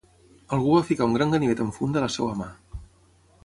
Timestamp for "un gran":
1.11-1.35